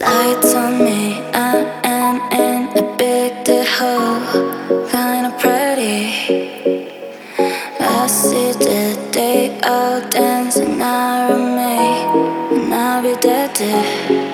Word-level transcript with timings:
Lights 0.00 0.54
on 0.54 0.78
me, 0.78 1.20
I 1.34 1.66
am 1.82 2.20
in 2.30 2.68
a 2.78 2.96
big 2.96 3.66
hole, 3.66 4.20
kinda 4.88 5.34
pretty. 5.40 6.86
I 7.80 8.06
see 8.06 8.52
the 8.52 8.96
day 9.10 9.58
all 9.64 10.00
dancing 10.08 10.80
around 10.80 11.56
me, 11.56 11.78
and 12.56 12.74
I'll 12.74 13.02
be 13.02 13.16
dead. 13.20 14.27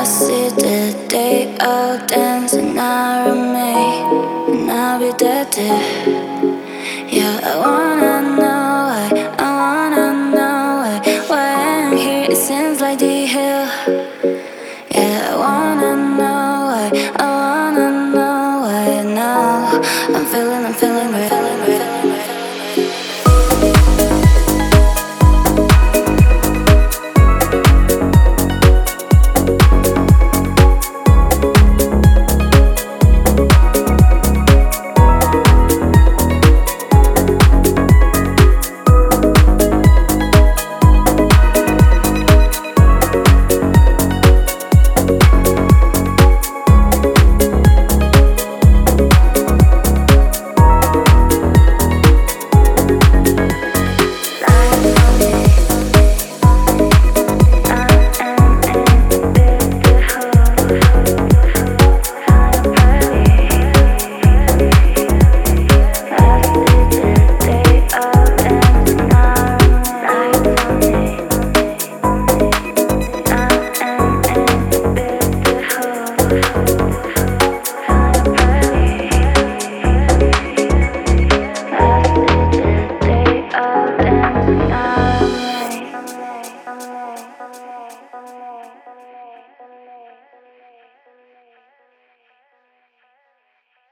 I 0.00 0.04
see 0.04 0.48
the 0.48 0.96
day 1.10 1.54
all 1.60 1.98
dancing 2.06 2.78
around 2.78 3.52
me, 3.52 3.74
and 4.50 4.70
I'll 4.70 4.98
be 4.98 5.12
dead. 5.18 5.54
Yeah, 7.12 7.38
I 7.44 7.58
wanna 7.60 7.79